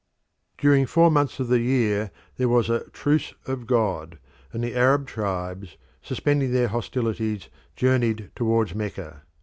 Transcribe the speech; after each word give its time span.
Mecca 0.55 0.61
During 0.63 0.85
four 0.87 1.11
months 1.11 1.39
of 1.39 1.47
the 1.47 1.59
year 1.59 2.09
there 2.37 2.49
was 2.49 2.71
a 2.71 2.85
Truce 2.89 3.35
of 3.45 3.67
God, 3.67 4.17
and 4.51 4.63
the 4.63 4.73
Arab 4.73 5.05
tribes, 5.05 5.77
suspending 6.01 6.51
their 6.51 6.69
hostilities, 6.69 7.49
journeyed 7.75 8.31
towards 8.35 8.73
Mecca. 8.73 9.21